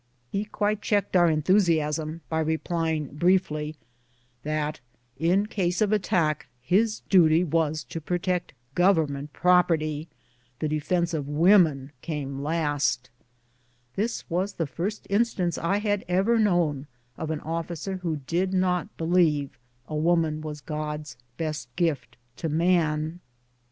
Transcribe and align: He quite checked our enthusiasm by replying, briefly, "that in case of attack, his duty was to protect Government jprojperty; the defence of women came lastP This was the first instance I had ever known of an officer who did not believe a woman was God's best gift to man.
He 0.31 0.45
quite 0.45 0.81
checked 0.81 1.15
our 1.15 1.29
enthusiasm 1.29 2.21
by 2.27 2.39
replying, 2.39 3.17
briefly, 3.17 3.75
"that 4.41 4.79
in 5.17 5.45
case 5.45 5.79
of 5.79 5.91
attack, 5.91 6.47
his 6.59 7.01
duty 7.01 7.43
was 7.43 7.83
to 7.83 8.01
protect 8.01 8.53
Government 8.73 9.31
jprojperty; 9.31 10.07
the 10.57 10.67
defence 10.67 11.13
of 11.13 11.27
women 11.27 11.91
came 12.01 12.39
lastP 12.39 13.09
This 13.95 14.27
was 14.27 14.53
the 14.53 14.65
first 14.65 15.05
instance 15.07 15.59
I 15.59 15.77
had 15.77 16.03
ever 16.07 16.39
known 16.39 16.87
of 17.15 17.29
an 17.29 17.41
officer 17.41 17.97
who 17.97 18.21
did 18.25 18.55
not 18.55 18.97
believe 18.97 19.51
a 19.87 19.95
woman 19.95 20.41
was 20.41 20.61
God's 20.61 21.15
best 21.37 21.69
gift 21.75 22.17
to 22.37 22.49
man. 22.49 23.19